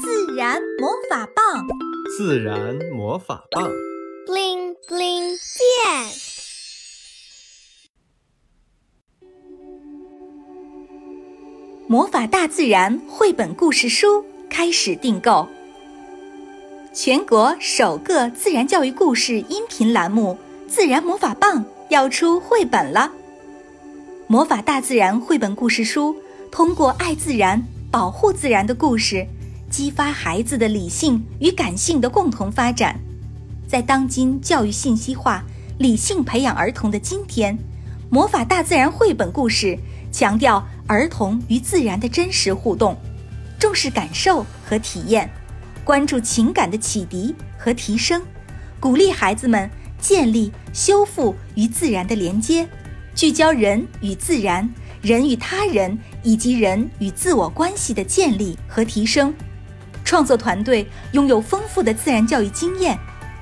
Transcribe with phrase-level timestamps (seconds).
[0.00, 1.66] 自然魔法棒，
[2.16, 3.68] 自然魔法棒
[4.26, 6.12] ，bling bling 变。
[11.88, 15.48] 魔法大自然绘本故事书开始订购。
[16.92, 20.38] 全国首个自然教育故事音频栏目
[20.70, 23.10] 《自然魔法棒》要出绘本了。
[24.28, 26.14] 魔法大自然绘本故事书
[26.52, 27.60] 通过爱自然、
[27.90, 29.26] 保护自然的故事，
[29.70, 32.98] 激发孩子的理性与感性的共同发展。
[33.66, 35.44] 在当今教育信息化、
[35.78, 37.56] 理性培养儿童的今天，
[38.10, 39.78] 魔法大自然绘本故事
[40.10, 42.96] 强调儿童与自然的真实互动，
[43.58, 45.28] 重视感受和体验。
[45.84, 48.22] 关注情感的启迪和提升，
[48.80, 52.66] 鼓励孩子们建立、修复与自然的连接，
[53.14, 54.68] 聚焦人与自然、
[55.02, 59.34] 人与他人以及人与自我关系的建立和提升。
[60.08, 62.98] 创作团队拥有丰富的自然教育经验，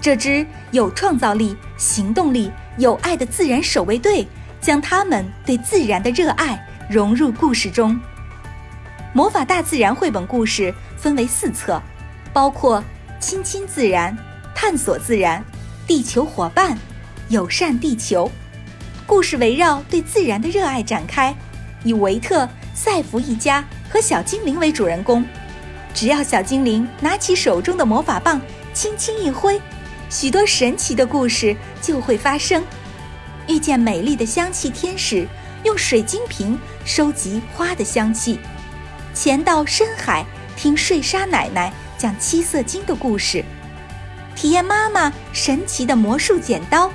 [0.00, 4.26] 这支有创造力、行动力、有爱的自然守卫队
[4.60, 6.58] 将他们对自然的热爱
[6.90, 7.96] 融入故事中。
[9.12, 11.80] 魔法大自然绘本故事分为四册。
[12.32, 12.82] 包括
[13.20, 14.16] 亲亲自然、
[14.52, 15.42] 探索自然、
[15.86, 16.76] 地球伙伴、
[17.28, 18.28] 友善地球。
[19.06, 21.32] 故事围绕对自然的热爱展开，
[21.84, 25.24] 以维特、赛弗一家和小精灵为主人公。
[25.98, 28.40] 只要小精灵拿起手中的魔法棒，
[28.72, 29.60] 轻轻一挥，
[30.08, 32.62] 许多神奇的故事就会发生。
[33.48, 35.26] 遇见美丽的香气天使，
[35.64, 38.38] 用水晶瓶收集花的香气。
[39.12, 40.24] 潜到深海，
[40.56, 41.72] 听睡沙奶奶。
[41.98, 43.44] 讲七色鲸的故事，
[44.36, 46.88] 体验妈妈神奇的魔术剪刀，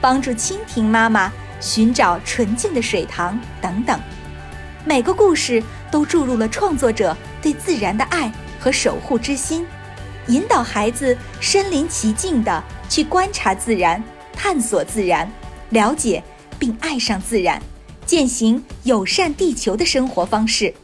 [0.00, 4.00] 帮助蜻蜓妈妈寻找纯净的水塘等等。
[4.84, 9.64] 每个故事都注入了创作者对自然的爱和守护之心，
[10.26, 14.02] 引导孩子身临其境地去观察自然、
[14.32, 15.30] 探索自然、
[15.70, 16.22] 了解
[16.58, 17.62] 并爱上自然，
[18.04, 20.74] 践行友善地球的生活方式。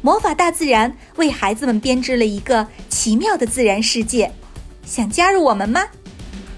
[0.00, 4.32] 魔法大自然为孩子们编织了一个奇妙的自然世界，
[4.84, 5.82] 想加入我们吗？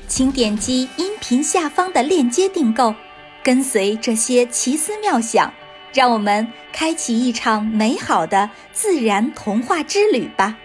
[0.08, 2.94] 请点击音频下方的链接订购，
[3.42, 5.52] 跟随这些奇思妙想，
[5.96, 10.58] 让我们开启一场美好的自然童话之旅吧。